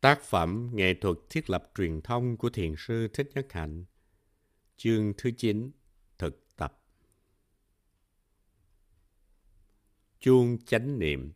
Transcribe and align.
Tác 0.00 0.22
phẩm 0.22 0.70
Nghệ 0.72 0.94
thuật 0.94 1.16
thiết 1.30 1.50
lập 1.50 1.70
truyền 1.76 2.00
thông 2.00 2.36
của 2.36 2.50
Thiền 2.50 2.74
sư 2.78 3.08
Thích 3.12 3.30
Nhất 3.34 3.52
Hạnh 3.52 3.84
Chương 4.76 5.12
thứ 5.18 5.30
9 5.30 5.70
Thực 6.18 6.56
tập. 6.56 6.82
Chuông 10.20 10.58
chánh 10.66 10.98
niệm. 10.98 11.32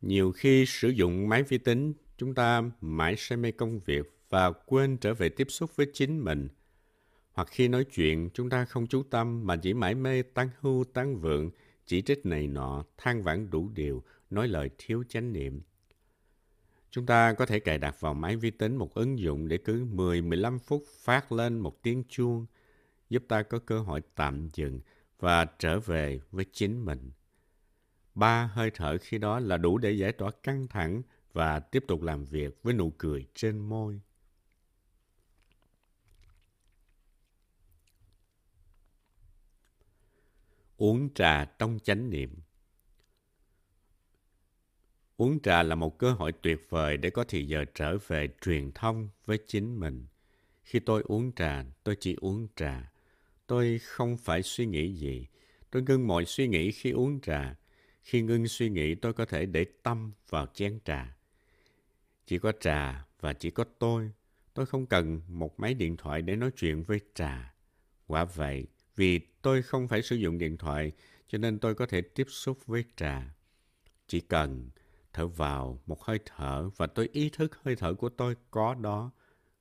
Nhiều 0.00 0.32
khi 0.32 0.66
sử 0.66 0.88
dụng 0.88 1.28
máy 1.28 1.42
vi 1.42 1.58
tính, 1.58 1.92
chúng 2.16 2.34
ta 2.34 2.62
mãi 2.80 3.14
say 3.18 3.36
mê 3.36 3.52
công 3.52 3.80
việc 3.80 4.18
và 4.30 4.52
quên 4.52 4.96
trở 4.96 5.14
về 5.14 5.28
tiếp 5.28 5.46
xúc 5.50 5.76
với 5.76 5.86
chính 5.92 6.24
mình. 6.24 6.48
Hoặc 7.32 7.48
khi 7.50 7.68
nói 7.68 7.84
chuyện, 7.84 8.30
chúng 8.34 8.50
ta 8.50 8.64
không 8.64 8.86
chú 8.86 9.02
tâm 9.02 9.46
mà 9.46 9.56
chỉ 9.56 9.74
mãi 9.74 9.94
mê 9.94 10.22
tăng 10.22 10.48
hưu 10.60 10.84
tăng 10.84 11.20
vượng, 11.20 11.50
chỉ 11.86 12.02
trích 12.02 12.26
này 12.26 12.46
nọ, 12.46 12.84
than 12.96 13.22
vãn 13.22 13.50
đủ 13.50 13.68
điều, 13.74 14.02
nói 14.30 14.48
lời 14.48 14.70
thiếu 14.78 15.04
chánh 15.08 15.32
niệm– 15.32 15.62
Chúng 16.94 17.06
ta 17.06 17.32
có 17.32 17.46
thể 17.46 17.60
cài 17.60 17.78
đặt 17.78 18.00
vào 18.00 18.14
máy 18.14 18.36
vi 18.36 18.50
tính 18.50 18.76
một 18.76 18.94
ứng 18.94 19.18
dụng 19.18 19.48
để 19.48 19.58
cứ 19.58 19.84
10-15 19.84 20.58
phút 20.58 20.84
phát 21.02 21.32
lên 21.32 21.58
một 21.58 21.82
tiếng 21.82 22.04
chuông, 22.08 22.46
giúp 23.10 23.24
ta 23.28 23.42
có 23.42 23.58
cơ 23.58 23.80
hội 23.80 24.02
tạm 24.14 24.48
dừng 24.52 24.80
và 25.18 25.44
trở 25.58 25.80
về 25.80 26.20
với 26.30 26.44
chính 26.52 26.84
mình. 26.84 27.10
Ba 28.14 28.46
hơi 28.46 28.70
thở 28.74 28.98
khi 29.00 29.18
đó 29.18 29.40
là 29.40 29.56
đủ 29.56 29.78
để 29.78 29.92
giải 29.92 30.12
tỏa 30.12 30.30
căng 30.42 30.68
thẳng 30.68 31.02
và 31.32 31.60
tiếp 31.60 31.84
tục 31.88 32.02
làm 32.02 32.24
việc 32.24 32.62
với 32.62 32.74
nụ 32.74 32.90
cười 32.98 33.26
trên 33.34 33.58
môi. 33.58 34.00
Uống 40.76 41.14
trà 41.14 41.44
trong 41.44 41.78
chánh 41.84 42.10
niệm 42.10 42.40
Uống 45.16 45.40
trà 45.40 45.62
là 45.62 45.74
một 45.74 45.98
cơ 45.98 46.12
hội 46.12 46.32
tuyệt 46.32 46.66
vời 46.68 46.96
để 46.96 47.10
có 47.10 47.24
thì 47.28 47.46
giờ 47.46 47.64
trở 47.74 47.98
về 48.06 48.28
truyền 48.40 48.72
thông 48.72 49.08
với 49.24 49.38
chính 49.46 49.80
mình. 49.80 50.06
Khi 50.62 50.80
tôi 50.80 51.02
uống 51.04 51.32
trà, 51.32 51.64
tôi 51.84 51.96
chỉ 52.00 52.16
uống 52.20 52.48
trà. 52.56 52.90
Tôi 53.46 53.78
không 53.78 54.16
phải 54.16 54.42
suy 54.42 54.66
nghĩ 54.66 54.94
gì. 54.94 55.26
Tôi 55.70 55.82
ngưng 55.82 56.06
mọi 56.06 56.24
suy 56.24 56.48
nghĩ 56.48 56.70
khi 56.70 56.90
uống 56.90 57.20
trà. 57.20 57.56
Khi 58.02 58.22
ngưng 58.22 58.48
suy 58.48 58.68
nghĩ, 58.68 58.94
tôi 58.94 59.12
có 59.12 59.24
thể 59.24 59.46
để 59.46 59.64
tâm 59.82 60.12
vào 60.28 60.46
chén 60.54 60.78
trà. 60.84 61.16
Chỉ 62.26 62.38
có 62.38 62.52
trà 62.60 63.06
và 63.20 63.32
chỉ 63.32 63.50
có 63.50 63.64
tôi. 63.78 64.10
Tôi 64.54 64.66
không 64.66 64.86
cần 64.86 65.20
một 65.28 65.60
máy 65.60 65.74
điện 65.74 65.96
thoại 65.96 66.22
để 66.22 66.36
nói 66.36 66.50
chuyện 66.56 66.82
với 66.82 67.00
trà. 67.14 67.54
Quả 68.06 68.24
vậy, 68.24 68.66
vì 68.96 69.18
tôi 69.42 69.62
không 69.62 69.88
phải 69.88 70.02
sử 70.02 70.16
dụng 70.16 70.38
điện 70.38 70.56
thoại, 70.56 70.92
cho 71.28 71.38
nên 71.38 71.58
tôi 71.58 71.74
có 71.74 71.86
thể 71.86 72.00
tiếp 72.00 72.26
xúc 72.28 72.66
với 72.66 72.84
trà. 72.96 73.34
Chỉ 74.06 74.20
cần 74.20 74.70
thở 75.14 75.26
vào 75.26 75.80
một 75.86 76.02
hơi 76.02 76.18
thở 76.24 76.70
và 76.76 76.86
tôi 76.86 77.08
ý 77.12 77.30
thức 77.30 77.58
hơi 77.62 77.76
thở 77.76 77.94
của 77.94 78.08
tôi 78.08 78.36
có 78.50 78.74
đó, 78.74 79.10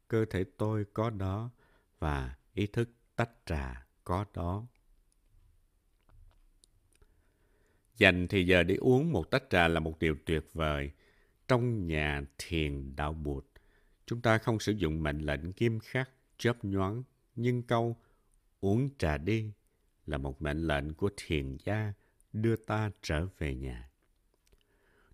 cơ 0.08 0.26
thể 0.30 0.44
tôi 0.58 0.86
có 0.94 1.10
đó 1.10 1.50
và 2.00 2.36
ý 2.54 2.68
thức 2.68 2.90
tách 3.16 3.32
trà 3.46 3.86
có 4.04 4.26
đó. 4.34 4.68
Dành 7.98 8.28
thì 8.28 8.46
giờ 8.46 8.64
để 8.64 8.76
uống 8.76 9.12
một 9.12 9.32
tách 9.32 9.44
trà 9.50 9.68
là 9.68 9.80
một 9.80 10.00
điều 10.00 10.16
tuyệt 10.26 10.46
vời. 10.54 10.92
Trong 11.48 11.88
nhà 11.88 12.22
thiền 12.38 12.96
đạo 12.96 13.14
Bụt, 13.14 13.46
chúng 14.06 14.22
ta 14.22 14.38
không 14.38 14.60
sử 14.60 14.72
dụng 14.72 15.04
mệnh 15.04 15.20
lệnh 15.20 15.42
nghiêm 15.58 15.80
khắc, 15.80 16.10
chớp 16.38 16.66
nhoáng, 16.66 17.04
nhưng 17.36 17.64
câu 17.64 17.98
uống 18.62 18.90
trà 18.98 19.18
đi 19.18 19.52
là 20.06 20.18
một 20.18 20.42
mệnh 20.42 20.68
lệnh 20.68 20.94
của 20.94 21.10
thiền 21.18 21.58
gia 21.66 21.94
đưa 22.34 22.56
ta 22.56 22.92
trở 23.02 23.28
về 23.38 23.56
nhà. 23.56 23.93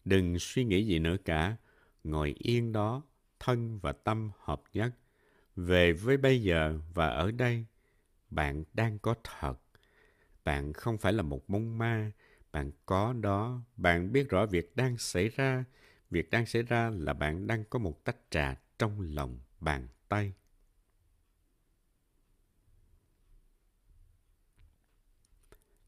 Đừng 0.09 0.39
suy 0.39 0.63
nghĩ 0.63 0.85
gì 0.85 0.99
nữa 0.99 1.17
cả. 1.25 1.55
Ngồi 2.03 2.35
yên 2.37 2.71
đó, 2.71 3.03
thân 3.39 3.79
và 3.79 3.91
tâm 3.91 4.31
hợp 4.39 4.61
nhất. 4.73 4.91
Về 5.55 5.93
với 5.93 6.17
bây 6.17 6.43
giờ 6.43 6.79
và 6.93 7.07
ở 7.07 7.31
đây. 7.31 7.65
Bạn 8.29 8.63
đang 8.73 8.99
có 8.99 9.15
thật. 9.23 9.55
Bạn 10.43 10.73
không 10.73 10.97
phải 10.97 11.13
là 11.13 11.23
một 11.23 11.49
mông 11.49 11.77
ma. 11.77 12.11
Bạn 12.51 12.71
có 12.85 13.13
đó. 13.13 13.61
Bạn 13.77 14.11
biết 14.11 14.29
rõ 14.29 14.45
việc 14.45 14.75
đang 14.75 14.97
xảy 14.97 15.29
ra. 15.29 15.65
Việc 16.09 16.29
đang 16.29 16.45
xảy 16.45 16.63
ra 16.63 16.89
là 16.89 17.13
bạn 17.13 17.47
đang 17.47 17.63
có 17.69 17.79
một 17.79 18.03
tách 18.03 18.17
trà 18.29 18.55
trong 18.79 19.01
lòng 19.01 19.39
bàn 19.59 19.87
tay. 20.09 20.33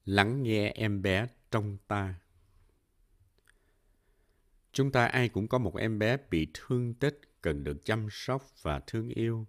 Lắng 0.06 0.44
nghe 0.44 0.70
em 0.70 1.02
bé 1.02 1.28
trong 1.52 1.78
ta. 1.88 2.16
Chúng 4.74 4.92
ta 4.92 5.06
ai 5.06 5.30
cũng 5.30 5.48
có 5.48 5.58
một 5.58 5.78
em 5.78 6.00
bé 6.00 6.18
bị 6.30 6.48
thương 6.54 6.94
tích, 6.94 7.22
cần 7.42 7.64
được 7.64 7.86
chăm 7.86 8.08
sóc 8.12 8.46
và 8.62 8.80
thương 8.88 9.09
yêu. 9.09 9.48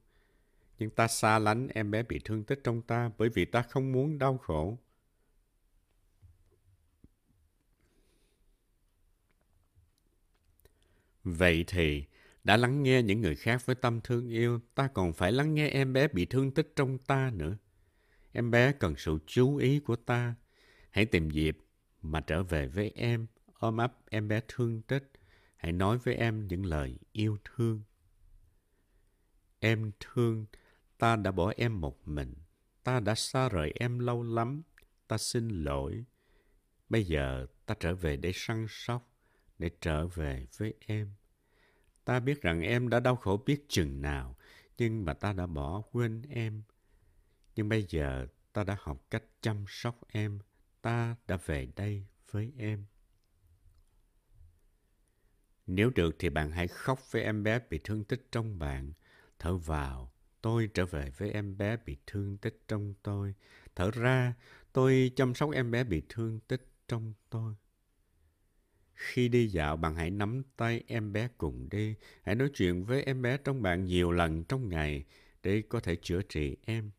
Nhưng 0.79 0.91
ta 0.91 1.09
xa 1.09 1.39
lánh 1.39 1.69
em 1.69 1.91
bé 1.91 2.03
bị 2.03 2.21
thương 2.25 2.45
tích 2.45 2.61
trong 2.65 2.83
ta 2.83 3.11
bởi 3.19 3.29
vì 3.29 3.45
ta 3.45 3.63
không 3.63 3.93
muốn 3.93 4.19
đau 4.19 4.39
khổ. 4.39 4.79
Vậy 11.25 11.65
thì, 11.67 12.05
đã 12.45 12.57
lắng 12.57 12.83
nghe 12.83 13.03
những 13.03 13.21
người 13.21 13.37
khác 13.37 13.67
với 13.67 13.77
tâm 13.77 14.01
thương 14.01 14.29
yêu, 14.29 14.61
ta 14.75 14.89
còn 14.89 15.13
phải 15.13 15.33
lắng 15.33 15.55
nghe 15.55 15.69
em 15.69 15.93
bé 15.93 16.09
bị 16.09 16.27
thương 16.27 16.51
tích 16.51 16.73
trong 16.77 16.99
ta 16.99 17.31
nữa. 17.35 17.57
Em 18.33 18.51
bé 18.51 18.73
cần 18.73 18.95
sự 18.97 19.19
chú 19.27 19.57
ý 19.57 19.81
của 19.81 19.97
ta. 19.97 20.35
Hãy 20.91 21.07
tìm 21.07 21.31
dịp 21.31 21.59
mà 22.03 22.21
trở 22.21 22.43
về 22.43 22.69
với 22.69 22.93
em, 22.95 23.27
ôm 23.63 23.77
ấp 23.77 23.95
em 24.11 24.29
bé 24.29 24.41
thương 24.49 24.83
tích 24.83 25.11
hãy 25.57 25.73
nói 25.73 25.99
với 25.99 26.15
em 26.15 26.47
những 26.47 26.67
lời 26.67 26.99
yêu 27.13 27.39
thương. 27.45 27.83
Em 29.61 29.91
thương, 30.01 30.47
ta 30.99 31.17
đã 31.17 31.31
bỏ 31.31 31.53
em 31.57 31.81
một 31.81 32.09
mình. 32.09 32.35
Ta 32.85 33.01
đã 33.01 33.15
xa 33.15 33.49
rời 33.49 33.73
em 33.75 33.99
lâu 33.99 34.23
lắm. 34.23 34.63
Ta 35.09 35.19
xin 35.19 35.49
lỗi. 35.49 36.05
Bây 36.89 37.05
giờ 37.05 37.47
ta 37.67 37.75
trở 37.81 37.95
về 37.95 38.17
để 38.17 38.33
săn 38.35 38.67
sóc, 38.69 39.13
để 39.59 39.71
trở 39.81 40.07
về 40.07 40.47
với 40.57 40.75
em. 40.81 41.13
Ta 42.05 42.21
biết 42.21 42.43
rằng 42.43 42.63
em 42.63 42.89
đã 42.89 43.01
đau 43.01 43.17
khổ 43.17 43.43
biết 43.47 43.65
chừng 43.69 44.03
nào, 44.03 44.37
nhưng 44.79 45.05
mà 45.05 45.15
ta 45.15 45.33
đã 45.33 45.47
bỏ 45.47 45.83
quên 45.93 46.23
em. 46.31 46.63
Nhưng 47.57 47.69
bây 47.69 47.87
giờ 47.89 48.27
ta 48.53 48.65
đã 48.65 48.77
học 48.81 49.07
cách 49.11 49.25
chăm 49.41 49.65
sóc 49.69 50.01
em. 50.09 50.39
Ta 50.81 51.17
đã 51.29 51.37
về 51.47 51.69
đây 51.77 52.07
với 52.31 52.53
em. 52.59 52.85
Nếu 55.67 55.91
được 55.91 56.17
thì 56.19 56.29
bạn 56.29 56.51
hãy 56.51 56.69
khóc 56.69 57.13
với 57.13 57.23
em 57.23 57.43
bé 57.43 57.61
bị 57.71 57.81
thương 57.85 58.05
tích 58.05 58.27
trong 58.33 58.59
bạn. 58.59 58.93
Thở 59.39 59.57
vào, 59.57 60.13
tôi 60.41 60.69
trở 60.75 60.87
về 60.87 61.11
với 61.17 61.31
em 61.31 61.59
bé 61.59 61.77
bị 61.77 61.97
thương 62.07 62.39
tích 62.39 62.63
trong 62.69 62.95
tôi. 63.03 63.35
Thở 63.75 63.91
ra, 63.91 64.35
tôi 64.73 65.13
chăm 65.17 65.35
sóc 65.35 65.51
em 65.53 65.71
bé 65.71 65.85
bị 65.85 66.03
thương 66.09 66.41
tích 66.41 66.73
trong 66.89 67.15
tôi. 67.31 67.55
Khi 68.95 69.29
đi 69.29 69.47
dạo, 69.47 69.77
bạn 69.77 69.95
hãy 69.95 70.11
nắm 70.11 70.43
tay 70.57 70.85
em 70.87 71.13
bé 71.13 71.29
cùng 71.39 71.69
đi. 71.71 71.95
Hãy 72.23 72.35
nói 72.35 72.51
chuyện 72.55 72.85
với 72.85 73.03
em 73.03 73.23
bé 73.23 73.37
trong 73.37 73.63
bạn 73.63 73.85
nhiều 73.85 74.13
lần 74.13 74.45
trong 74.45 74.69
ngày 74.69 75.05
để 75.43 75.63
có 75.69 75.81
thể 75.81 75.97
chữa 75.97 76.23
trị 76.23 76.57
em. 76.65 76.91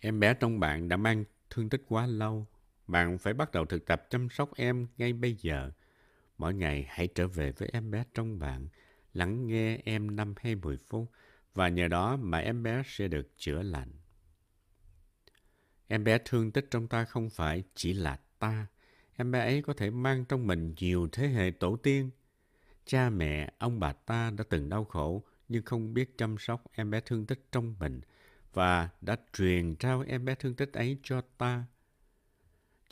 Em 0.00 0.20
bé 0.20 0.34
trong 0.34 0.60
bạn 0.60 0.88
đã 0.88 0.96
mang 0.96 1.24
thương 1.50 1.68
tích 1.68 1.82
quá 1.88 2.06
lâu. 2.06 2.46
Bạn 2.86 3.18
phải 3.18 3.34
bắt 3.34 3.52
đầu 3.52 3.64
thực 3.64 3.86
tập 3.86 4.06
chăm 4.10 4.28
sóc 4.30 4.54
em 4.56 4.86
ngay 4.96 5.12
bây 5.12 5.34
giờ. 5.34 5.70
Mỗi 6.38 6.54
ngày 6.54 6.86
hãy 6.88 7.08
trở 7.14 7.28
về 7.28 7.52
với 7.52 7.68
em 7.72 7.90
bé 7.90 8.04
trong 8.14 8.38
bạn, 8.38 8.68
lắng 9.12 9.46
nghe 9.46 9.78
em 9.84 10.16
5 10.16 10.34
hay 10.36 10.54
10 10.54 10.76
phút 10.76 11.10
và 11.54 11.68
nhờ 11.68 11.88
đó 11.88 12.16
mà 12.16 12.38
em 12.38 12.62
bé 12.62 12.82
sẽ 12.86 13.08
được 13.08 13.28
chữa 13.36 13.62
lành. 13.62 13.92
Em 15.88 16.04
bé 16.04 16.18
thương 16.24 16.52
tích 16.52 16.66
trong 16.70 16.88
ta 16.88 17.04
không 17.04 17.30
phải 17.30 17.62
chỉ 17.74 17.92
là 17.92 18.18
ta. 18.38 18.66
Em 19.16 19.30
bé 19.30 19.40
ấy 19.40 19.62
có 19.62 19.72
thể 19.72 19.90
mang 19.90 20.24
trong 20.24 20.46
mình 20.46 20.74
nhiều 20.80 21.08
thế 21.12 21.28
hệ 21.28 21.50
tổ 21.50 21.76
tiên. 21.76 22.10
Cha 22.84 23.10
mẹ, 23.10 23.52
ông 23.58 23.80
bà 23.80 23.92
ta 23.92 24.30
đã 24.30 24.44
từng 24.48 24.68
đau 24.68 24.84
khổ 24.84 25.24
nhưng 25.48 25.62
không 25.62 25.94
biết 25.94 26.18
chăm 26.18 26.38
sóc 26.38 26.64
em 26.72 26.90
bé 26.90 27.00
thương 27.00 27.26
tích 27.26 27.46
trong 27.52 27.74
mình 27.78 28.00
và 28.52 28.88
đã 29.00 29.16
truyền 29.32 29.76
trao 29.76 30.04
em 30.06 30.24
bé 30.24 30.34
thương 30.34 30.54
tích 30.54 30.72
ấy 30.72 30.98
cho 31.02 31.20
ta. 31.38 31.64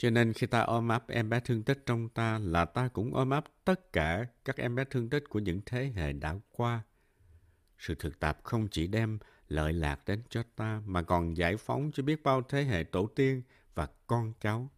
Cho 0.02 0.10
nên 0.10 0.32
khi 0.32 0.46
ta 0.46 0.60
ôm 0.60 0.88
ấp 0.88 1.08
em 1.08 1.28
bé 1.28 1.40
thương 1.40 1.62
tích 1.62 1.82
trong 1.86 2.08
ta 2.08 2.38
là 2.38 2.64
ta 2.64 2.88
cũng 2.88 3.14
ôm 3.14 3.30
ấp 3.30 3.44
tất 3.64 3.92
cả 3.92 4.26
các 4.44 4.56
em 4.56 4.74
bé 4.74 4.84
thương 4.84 5.10
tích 5.10 5.24
của 5.28 5.38
những 5.38 5.60
thế 5.66 5.92
hệ 5.96 6.12
đã 6.12 6.34
qua. 6.50 6.82
Sự 7.78 7.94
thực 7.94 8.20
tập 8.20 8.40
không 8.42 8.68
chỉ 8.68 8.86
đem 8.86 9.18
lợi 9.48 9.72
lạc 9.72 10.04
đến 10.06 10.22
cho 10.28 10.42
ta, 10.56 10.82
mà 10.86 11.02
còn 11.02 11.36
giải 11.36 11.56
phóng 11.56 11.90
cho 11.94 12.02
biết 12.02 12.22
bao 12.22 12.42
thế 12.42 12.64
hệ 12.64 12.84
tổ 12.84 13.06
tiên 13.06 13.42
và 13.74 13.88
con 14.06 14.32
cháu. 14.40 14.70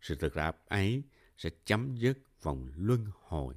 Sự 0.00 0.14
thực 0.14 0.34
tập 0.34 0.64
ấy 0.68 1.02
sẽ 1.38 1.50
chấm 1.64 1.96
dứt 1.96 2.18
vòng 2.42 2.68
luân 2.76 3.06
hồi. 3.22 3.54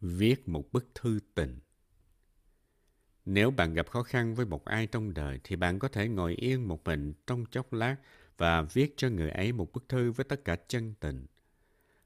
Viết 0.00 0.48
một 0.48 0.72
bức 0.72 0.88
thư 0.94 1.18
tình 1.34 1.60
nếu 3.24 3.50
bạn 3.50 3.74
gặp 3.74 3.90
khó 3.90 4.02
khăn 4.02 4.34
với 4.34 4.46
một 4.46 4.64
ai 4.64 4.86
trong 4.86 5.14
đời 5.14 5.40
thì 5.44 5.56
bạn 5.56 5.78
có 5.78 5.88
thể 5.88 6.08
ngồi 6.08 6.34
yên 6.34 6.68
một 6.68 6.84
mình 6.84 7.12
trong 7.26 7.44
chốc 7.50 7.72
lát 7.72 7.96
và 8.38 8.62
viết 8.62 8.94
cho 8.96 9.08
người 9.08 9.30
ấy 9.30 9.52
một 9.52 9.72
bức 9.72 9.88
thư 9.88 10.12
với 10.12 10.24
tất 10.24 10.44
cả 10.44 10.56
chân 10.68 10.94
tình. 11.00 11.26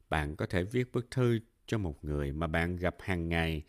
Bạn 0.08 0.36
có 0.36 0.46
thể 0.46 0.64
viết 0.64 0.92
bức 0.92 1.10
thư 1.10 1.38
cho 1.66 1.78
một 1.78 2.04
người 2.04 2.32
mà 2.32 2.46
bạn 2.46 2.76
gặp 2.76 2.96
hàng 3.00 3.28
ngày, 3.28 3.62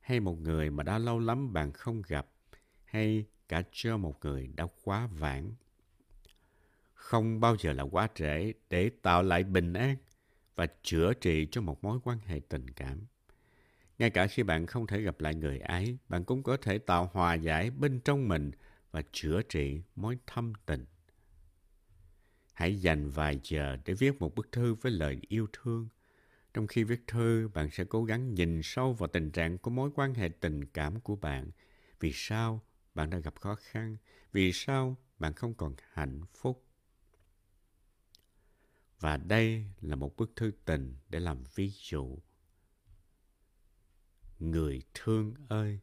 hay 0.00 0.20
một 0.20 0.40
người 0.40 0.70
mà 0.70 0.82
đã 0.82 0.98
lâu 0.98 1.18
lắm 1.18 1.52
bạn 1.52 1.72
không 1.72 2.02
gặp, 2.08 2.26
hay 2.84 3.24
cả 3.48 3.62
cho 3.72 3.96
một 3.96 4.24
người 4.24 4.46
đã 4.56 4.66
quá 4.84 5.06
vãng. 5.06 5.52
Không 6.94 7.40
bao 7.40 7.56
giờ 7.58 7.72
là 7.72 7.82
quá 7.82 8.08
trễ 8.14 8.52
để 8.70 8.90
tạo 9.02 9.22
lại 9.22 9.44
bình 9.44 9.72
an 9.72 9.96
và 10.54 10.66
chữa 10.82 11.14
trị 11.14 11.48
cho 11.50 11.60
một 11.60 11.84
mối 11.84 11.98
quan 12.04 12.18
hệ 12.26 12.40
tình 12.48 12.70
cảm. 12.70 13.06
Ngay 13.98 14.10
cả 14.10 14.26
khi 14.26 14.42
bạn 14.42 14.66
không 14.66 14.86
thể 14.86 15.00
gặp 15.00 15.20
lại 15.20 15.34
người 15.34 15.58
ấy, 15.58 15.98
bạn 16.08 16.24
cũng 16.24 16.42
có 16.42 16.56
thể 16.56 16.78
tạo 16.78 17.10
hòa 17.12 17.34
giải 17.34 17.70
bên 17.70 18.00
trong 18.00 18.28
mình 18.28 18.50
và 18.90 19.02
chữa 19.12 19.42
trị 19.42 19.82
mối 19.96 20.18
thâm 20.26 20.52
tình. 20.66 20.84
Hãy 22.52 22.80
dành 22.80 23.10
vài 23.10 23.40
giờ 23.42 23.76
để 23.84 23.94
viết 23.94 24.20
một 24.20 24.34
bức 24.34 24.52
thư 24.52 24.74
với 24.74 24.92
lời 24.92 25.20
yêu 25.28 25.46
thương. 25.52 25.88
Trong 26.54 26.66
khi 26.66 26.84
viết 26.84 27.06
thư, 27.06 27.48
bạn 27.54 27.70
sẽ 27.70 27.84
cố 27.84 28.04
gắng 28.04 28.34
nhìn 28.34 28.60
sâu 28.62 28.92
vào 28.92 29.08
tình 29.08 29.30
trạng 29.30 29.58
của 29.58 29.70
mối 29.70 29.90
quan 29.94 30.14
hệ 30.14 30.28
tình 30.28 30.64
cảm 30.64 31.00
của 31.00 31.16
bạn. 31.16 31.50
Vì 32.00 32.12
sao 32.14 32.62
bạn 32.94 33.10
đã 33.10 33.18
gặp 33.18 33.34
khó 33.40 33.54
khăn? 33.54 33.96
Vì 34.32 34.52
sao 34.52 34.96
bạn 35.18 35.32
không 35.32 35.54
còn 35.54 35.74
hạnh 35.92 36.20
phúc? 36.34 36.64
Và 39.00 39.16
đây 39.16 39.64
là 39.80 39.96
một 39.96 40.16
bức 40.16 40.32
thư 40.36 40.50
tình 40.64 40.96
để 41.08 41.20
làm 41.20 41.44
ví 41.54 41.72
dụ. 41.90 42.18
Người 44.38 44.82
thương 44.94 45.34
ơi, 45.48 45.80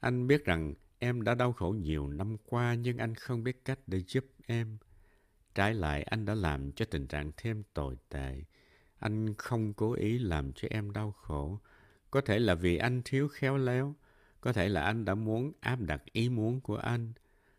anh 0.00 0.26
biết 0.26 0.44
rằng 0.44 0.74
em 0.98 1.22
đã 1.22 1.34
đau 1.34 1.52
khổ 1.52 1.70
nhiều 1.70 2.08
năm 2.08 2.36
qua 2.44 2.74
nhưng 2.74 2.98
anh 2.98 3.14
không 3.14 3.44
biết 3.44 3.64
cách 3.64 3.78
để 3.86 4.02
giúp 4.06 4.24
em. 4.46 4.78
Trái 5.54 5.74
lại 5.74 6.02
anh 6.02 6.24
đã 6.24 6.34
làm 6.34 6.72
cho 6.72 6.84
tình 6.84 7.06
trạng 7.06 7.32
thêm 7.36 7.62
tồi 7.74 7.96
tệ. 8.08 8.42
Anh 8.98 9.34
không 9.34 9.74
cố 9.74 9.92
ý 9.92 10.18
làm 10.18 10.52
cho 10.52 10.68
em 10.70 10.92
đau 10.92 11.12
khổ. 11.12 11.60
Có 12.10 12.20
thể 12.20 12.38
là 12.38 12.54
vì 12.54 12.76
anh 12.76 13.02
thiếu 13.04 13.28
khéo 13.28 13.56
léo. 13.56 13.94
Có 14.40 14.52
thể 14.52 14.68
là 14.68 14.82
anh 14.82 15.04
đã 15.04 15.14
muốn 15.14 15.52
áp 15.60 15.80
đặt 15.80 16.02
ý 16.12 16.28
muốn 16.28 16.60
của 16.60 16.76
anh. 16.76 17.12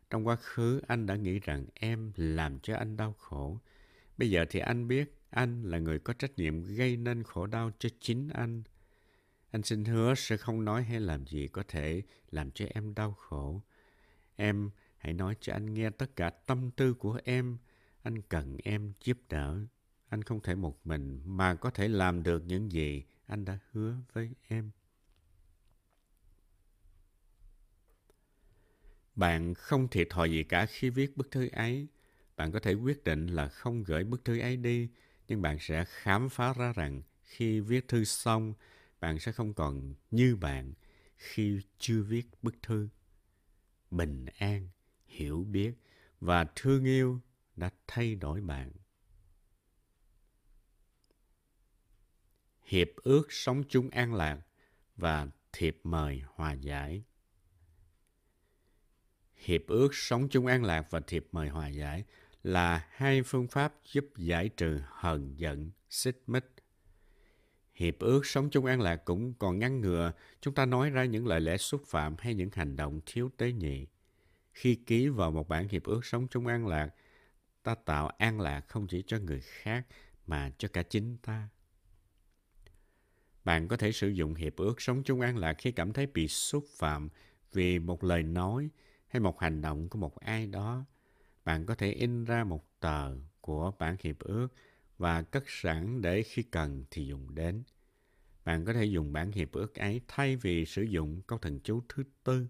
Trong 0.09 0.27
quá 0.27 0.35
khứ 0.35 0.81
anh 0.87 1.05
đã 1.05 1.15
nghĩ 1.15 1.39
rằng 1.39 1.65
em 1.73 2.11
làm 2.15 2.59
cho 2.59 2.75
anh 2.75 2.97
đau 2.97 3.13
khổ. 3.13 3.59
Bây 4.17 4.29
giờ 4.29 4.45
thì 4.49 4.59
anh 4.59 4.87
biết 4.87 5.13
anh 5.29 5.63
là 5.63 5.79
người 5.79 5.99
có 5.99 6.13
trách 6.13 6.31
nhiệm 6.37 6.63
gây 6.63 6.97
nên 6.97 7.23
khổ 7.23 7.45
đau 7.45 7.71
cho 7.79 7.89
chính 7.99 8.29
anh. 8.29 8.63
Anh 9.51 9.63
xin 9.63 9.85
hứa 9.85 10.13
sẽ 10.15 10.37
không 10.37 10.65
nói 10.65 10.83
hay 10.83 10.99
làm 10.99 11.25
gì 11.25 11.47
có 11.47 11.63
thể 11.67 12.01
làm 12.31 12.51
cho 12.51 12.65
em 12.69 12.93
đau 12.95 13.13
khổ. 13.13 13.61
Em 14.35 14.69
hãy 14.97 15.13
nói 15.13 15.35
cho 15.41 15.53
anh 15.53 15.73
nghe 15.73 15.89
tất 15.89 16.15
cả 16.15 16.29
tâm 16.29 16.71
tư 16.71 16.93
của 16.93 17.19
em. 17.23 17.57
Anh 18.01 18.21
cần 18.21 18.57
em 18.63 18.93
giúp 19.03 19.17
đỡ. 19.29 19.59
Anh 20.09 20.23
không 20.23 20.41
thể 20.41 20.55
một 20.55 20.87
mình 20.87 21.21
mà 21.25 21.55
có 21.55 21.69
thể 21.69 21.87
làm 21.87 22.23
được 22.23 22.43
những 22.45 22.71
gì 22.71 23.03
anh 23.27 23.45
đã 23.45 23.59
hứa 23.71 23.95
với 24.13 24.29
em. 24.47 24.71
Bạn 29.15 29.53
không 29.53 29.87
thiệt 29.87 30.07
thòi 30.09 30.31
gì 30.31 30.43
cả 30.43 30.65
khi 30.65 30.89
viết 30.89 31.17
bức 31.17 31.31
thư 31.31 31.49
ấy. 31.51 31.87
Bạn 32.35 32.51
có 32.51 32.59
thể 32.59 32.73
quyết 32.73 33.03
định 33.03 33.27
là 33.27 33.47
không 33.47 33.83
gửi 33.83 34.03
bức 34.03 34.25
thư 34.25 34.39
ấy 34.39 34.57
đi, 34.57 34.89
nhưng 35.27 35.41
bạn 35.41 35.57
sẽ 35.59 35.85
khám 35.87 36.29
phá 36.29 36.53
ra 36.53 36.73
rằng 36.73 37.01
khi 37.23 37.59
viết 37.59 37.87
thư 37.87 38.03
xong, 38.03 38.53
bạn 38.99 39.19
sẽ 39.19 39.31
không 39.31 39.53
còn 39.53 39.93
như 40.11 40.35
bạn 40.35 40.73
khi 41.17 41.61
chưa 41.77 42.01
viết 42.01 42.27
bức 42.41 42.55
thư. 42.61 42.89
Bình 43.91 44.25
an, 44.37 44.69
hiểu 45.05 45.43
biết 45.43 45.73
và 46.19 46.45
thương 46.55 46.85
yêu 46.85 47.21
đã 47.55 47.69
thay 47.87 48.15
đổi 48.15 48.41
bạn. 48.41 48.71
Hiệp 52.63 52.87
ước 52.95 53.27
sống 53.29 53.63
chung 53.69 53.89
an 53.89 54.13
lạc 54.13 54.39
và 54.95 55.27
thiệp 55.53 55.79
mời 55.83 56.21
hòa 56.25 56.53
giải. 56.53 57.03
Hiệp 59.35 59.61
ước 59.67 59.89
sống 59.95 60.29
chung 60.29 60.45
an 60.45 60.63
lạc 60.63 60.87
và 60.91 60.99
thiệp 61.07 61.27
mời 61.31 61.49
hòa 61.49 61.67
giải 61.67 62.03
là 62.43 62.87
hai 62.91 63.23
phương 63.23 63.47
pháp 63.47 63.73
giúp 63.83 64.05
giải 64.17 64.49
trừ 64.49 64.81
hờn 64.87 65.39
giận, 65.39 65.71
xích 65.89 66.23
mích 66.27 66.45
Hiệp 67.77 67.99
ước 67.99 68.25
sống 68.25 68.49
chung 68.49 68.65
an 68.65 68.81
lạc 68.81 68.95
cũng 68.95 69.33
còn 69.33 69.59
ngăn 69.59 69.81
ngừa 69.81 70.11
chúng 70.41 70.53
ta 70.53 70.65
nói 70.65 70.89
ra 70.89 71.05
những 71.05 71.27
lời 71.27 71.41
lẽ 71.41 71.57
xúc 71.57 71.81
phạm 71.87 72.15
hay 72.19 72.33
những 72.33 72.49
hành 72.53 72.75
động 72.75 73.01
thiếu 73.05 73.31
tế 73.37 73.51
nhị. 73.51 73.87
Khi 74.53 74.75
ký 74.75 75.07
vào 75.07 75.31
một 75.31 75.47
bản 75.47 75.67
hiệp 75.67 75.83
ước 75.83 76.05
sống 76.05 76.27
chung 76.27 76.47
an 76.47 76.67
lạc, 76.67 76.89
ta 77.63 77.75
tạo 77.75 78.07
an 78.07 78.41
lạc 78.41 78.67
không 78.67 78.87
chỉ 78.87 79.03
cho 79.07 79.19
người 79.19 79.41
khác 79.41 79.87
mà 80.27 80.51
cho 80.57 80.67
cả 80.73 80.83
chính 80.83 81.17
ta. 81.17 81.49
Bạn 83.43 83.67
có 83.67 83.77
thể 83.77 83.91
sử 83.91 84.07
dụng 84.07 84.35
hiệp 84.35 84.55
ước 84.55 84.81
sống 84.81 85.03
chung 85.03 85.21
an 85.21 85.37
lạc 85.37 85.53
khi 85.57 85.71
cảm 85.71 85.93
thấy 85.93 86.05
bị 86.05 86.27
xúc 86.27 86.65
phạm 86.77 87.09
vì 87.53 87.79
một 87.79 88.03
lời 88.03 88.23
nói 88.23 88.69
hay 89.07 89.19
một 89.19 89.39
hành 89.39 89.61
động 89.61 89.89
của 89.89 89.99
một 89.99 90.15
ai 90.19 90.47
đó. 90.47 90.85
Bạn 91.45 91.65
có 91.65 91.75
thể 91.75 91.91
in 91.91 92.23
ra 92.23 92.43
một 92.43 92.79
tờ 92.79 93.15
của 93.41 93.71
bản 93.79 93.95
hiệp 93.99 94.19
ước 94.19 94.47
và 94.97 95.21
cất 95.21 95.43
sẵn 95.47 96.01
để 96.01 96.23
khi 96.23 96.43
cần 96.43 96.85
thì 96.91 97.05
dùng 97.05 97.35
đến. 97.35 97.63
Bạn 98.45 98.65
có 98.65 98.73
thể 98.73 98.85
dùng 98.85 99.13
bản 99.13 99.31
hiệp 99.31 99.51
ước 99.51 99.75
ấy 99.75 100.01
thay 100.07 100.35
vì 100.35 100.65
sử 100.65 100.81
dụng 100.81 101.21
câu 101.27 101.39
thần 101.39 101.59
chú 101.59 101.81
thứ 101.89 102.03
tư. 102.23 102.47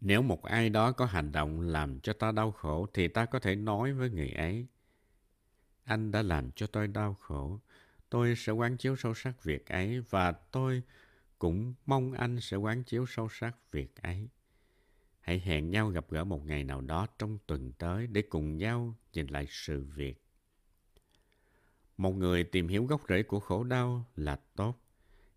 Nếu 0.00 0.22
một 0.22 0.42
ai 0.42 0.70
đó 0.70 0.92
có 0.92 1.04
hành 1.04 1.32
động 1.32 1.60
làm 1.60 2.00
cho 2.00 2.12
ta 2.12 2.32
đau 2.32 2.52
khổ 2.52 2.86
thì 2.94 3.08
ta 3.08 3.26
có 3.26 3.38
thể 3.38 3.54
nói 3.56 3.92
với 3.92 4.10
người 4.10 4.30
ấy. 4.30 4.66
Anh 5.84 6.10
đã 6.10 6.22
làm 6.22 6.50
cho 6.50 6.66
tôi 6.66 6.88
đau 6.88 7.14
khổ. 7.14 7.60
Tôi 8.10 8.34
sẽ 8.36 8.52
quán 8.52 8.76
chiếu 8.76 8.96
sâu 8.96 9.14
sắc 9.14 9.42
việc 9.42 9.66
ấy 9.66 10.00
và 10.00 10.32
tôi 10.32 10.82
cũng 11.38 11.74
mong 11.86 12.12
anh 12.12 12.40
sẽ 12.40 12.56
quán 12.56 12.84
chiếu 12.84 13.06
sâu 13.06 13.28
sắc 13.30 13.56
việc 13.72 14.02
ấy. 14.02 14.28
Hãy 15.26 15.40
hẹn 15.40 15.70
nhau 15.70 15.88
gặp 15.88 16.06
gỡ 16.10 16.24
một 16.24 16.46
ngày 16.46 16.64
nào 16.64 16.80
đó 16.80 17.06
trong 17.18 17.38
tuần 17.46 17.72
tới 17.72 18.06
để 18.06 18.22
cùng 18.22 18.56
nhau 18.56 18.94
nhìn 19.12 19.26
lại 19.26 19.46
sự 19.48 19.84
việc. 19.84 20.22
Một 21.96 22.12
người 22.12 22.44
tìm 22.44 22.68
hiểu 22.68 22.84
gốc 22.84 23.02
rễ 23.08 23.22
của 23.22 23.40
khổ 23.40 23.64
đau 23.64 24.04
là 24.16 24.36
tốt. 24.56 24.78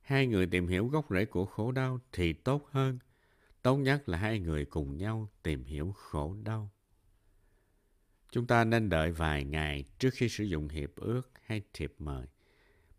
Hai 0.01 0.27
người 0.27 0.47
tìm 0.47 0.67
hiểu 0.67 0.87
gốc 0.87 1.05
rễ 1.09 1.25
của 1.25 1.45
khổ 1.45 1.71
đau 1.71 1.99
thì 2.11 2.33
tốt 2.33 2.67
hơn. 2.71 2.99
Tốt 3.61 3.77
nhất 3.77 4.09
là 4.09 4.17
hai 4.17 4.39
người 4.39 4.65
cùng 4.65 4.97
nhau 4.97 5.29
tìm 5.43 5.63
hiểu 5.63 5.91
khổ 5.91 6.35
đau. 6.43 6.69
Chúng 8.31 8.47
ta 8.47 8.63
nên 8.63 8.89
đợi 8.89 9.11
vài 9.11 9.43
ngày 9.43 9.83
trước 9.99 10.13
khi 10.13 10.29
sử 10.29 10.43
dụng 10.43 10.69
hiệp 10.69 10.95
ước 10.95 11.31
hay 11.41 11.61
thiệp 11.73 11.93
mời. 11.99 12.27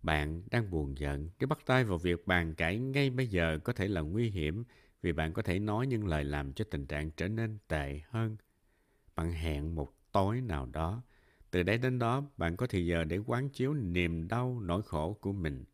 Bạn 0.02 0.42
đang 0.50 0.70
buồn 0.70 0.98
giận, 0.98 1.30
cái 1.38 1.46
bắt 1.46 1.58
tay 1.66 1.84
vào 1.84 1.98
việc 1.98 2.26
bàn 2.26 2.54
cãi 2.54 2.78
ngay 2.78 3.10
bây 3.10 3.26
giờ 3.26 3.58
có 3.64 3.72
thể 3.72 3.88
là 3.88 4.00
nguy 4.00 4.30
hiểm 4.30 4.64
vì 5.02 5.12
bạn 5.12 5.32
có 5.32 5.42
thể 5.42 5.58
nói 5.58 5.86
những 5.86 6.06
lời 6.06 6.24
làm 6.24 6.52
cho 6.52 6.64
tình 6.70 6.86
trạng 6.86 7.10
trở 7.10 7.28
nên 7.28 7.58
tệ 7.68 8.00
hơn. 8.08 8.36
Bạn 9.14 9.32
hẹn 9.32 9.74
một 9.74 9.94
tối 10.12 10.40
nào 10.40 10.66
đó. 10.66 11.02
Từ 11.50 11.62
đây 11.62 11.78
đến 11.78 11.98
đó, 11.98 12.22
bạn 12.36 12.56
có 12.56 12.66
thời 12.66 12.86
giờ 12.86 13.04
để 13.04 13.18
quán 13.18 13.48
chiếu 13.48 13.74
niềm 13.74 14.28
đau, 14.28 14.60
nỗi 14.60 14.82
khổ 14.82 15.12
của 15.20 15.32
mình. 15.32 15.64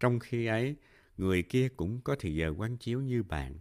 Trong 0.00 0.18
khi 0.18 0.46
ấy, 0.46 0.76
người 1.16 1.42
kia 1.42 1.68
cũng 1.68 2.00
có 2.00 2.16
thời 2.18 2.34
giờ 2.34 2.54
quán 2.56 2.76
chiếu 2.76 3.00
như 3.00 3.22
bạn. 3.22 3.58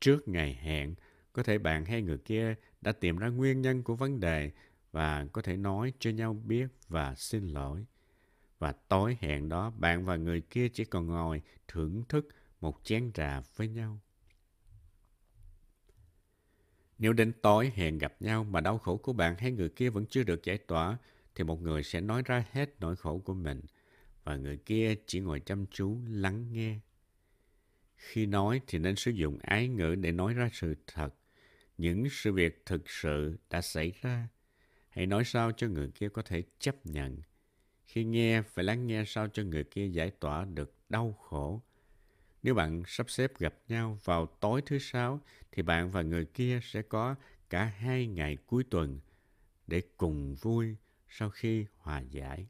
Trước 0.00 0.28
ngày 0.28 0.54
hẹn, 0.54 0.94
có 1.32 1.42
thể 1.42 1.58
bạn 1.58 1.84
hay 1.84 2.02
người 2.02 2.18
kia 2.18 2.54
đã 2.80 2.92
tìm 2.92 3.18
ra 3.18 3.28
nguyên 3.28 3.62
nhân 3.62 3.82
của 3.82 3.94
vấn 3.94 4.20
đề 4.20 4.50
và 4.92 5.26
có 5.32 5.42
thể 5.42 5.56
nói 5.56 5.92
cho 5.98 6.10
nhau 6.10 6.34
biết 6.44 6.66
và 6.88 7.14
xin 7.14 7.48
lỗi. 7.48 7.86
Và 8.58 8.72
tối 8.72 9.16
hẹn 9.20 9.48
đó, 9.48 9.72
bạn 9.78 10.04
và 10.04 10.16
người 10.16 10.40
kia 10.40 10.68
chỉ 10.68 10.84
còn 10.84 11.06
ngồi 11.06 11.42
thưởng 11.68 12.02
thức 12.08 12.28
một 12.62 12.80
chén 12.84 13.12
trà 13.12 13.40
với 13.56 13.68
nhau. 13.68 14.00
Nếu 16.98 17.12
đến 17.12 17.32
tối 17.42 17.72
hẹn 17.74 17.98
gặp 17.98 18.14
nhau 18.20 18.44
mà 18.44 18.60
đau 18.60 18.78
khổ 18.78 18.96
của 18.96 19.12
bạn 19.12 19.36
hay 19.38 19.52
người 19.52 19.68
kia 19.68 19.90
vẫn 19.90 20.06
chưa 20.06 20.22
được 20.22 20.44
giải 20.44 20.58
tỏa, 20.58 20.98
thì 21.34 21.44
một 21.44 21.62
người 21.62 21.82
sẽ 21.82 22.00
nói 22.00 22.22
ra 22.24 22.44
hết 22.52 22.80
nỗi 22.80 22.96
khổ 22.96 23.18
của 23.18 23.34
mình 23.34 23.60
và 24.24 24.36
người 24.36 24.56
kia 24.56 24.94
chỉ 25.06 25.20
ngồi 25.20 25.40
chăm 25.40 25.66
chú 25.66 25.98
lắng 26.08 26.52
nghe. 26.52 26.78
Khi 27.96 28.26
nói 28.26 28.60
thì 28.66 28.78
nên 28.78 28.96
sử 28.96 29.10
dụng 29.10 29.38
ái 29.38 29.68
ngữ 29.68 29.94
để 29.94 30.12
nói 30.12 30.34
ra 30.34 30.50
sự 30.52 30.74
thật, 30.86 31.14
những 31.78 32.04
sự 32.10 32.32
việc 32.32 32.62
thực 32.66 32.90
sự 32.90 33.38
đã 33.50 33.60
xảy 33.60 33.92
ra. 34.02 34.28
Hãy 34.88 35.06
nói 35.06 35.24
sao 35.24 35.52
cho 35.52 35.66
người 35.66 35.90
kia 35.90 36.08
có 36.08 36.22
thể 36.22 36.42
chấp 36.58 36.86
nhận. 36.86 37.18
Khi 37.84 38.04
nghe, 38.04 38.42
phải 38.42 38.64
lắng 38.64 38.86
nghe 38.86 39.04
sao 39.06 39.28
cho 39.28 39.42
người 39.42 39.64
kia 39.64 39.86
giải 39.86 40.10
tỏa 40.10 40.44
được 40.44 40.74
đau 40.88 41.12
khổ 41.12 41.62
nếu 42.42 42.54
bạn 42.54 42.82
sắp 42.86 43.10
xếp 43.10 43.38
gặp 43.38 43.54
nhau 43.68 43.98
vào 44.04 44.26
tối 44.26 44.62
thứ 44.66 44.78
sáu, 44.78 45.20
thì 45.52 45.62
bạn 45.62 45.90
và 45.90 46.02
người 46.02 46.24
kia 46.24 46.60
sẽ 46.62 46.82
có 46.82 47.14
cả 47.50 47.64
hai 47.64 48.06
ngày 48.06 48.36
cuối 48.46 48.64
tuần 48.70 49.00
để 49.66 49.82
cùng 49.96 50.34
vui 50.34 50.76
sau 51.08 51.30
khi 51.30 51.66
hòa 51.76 52.00
giải. 52.00 52.46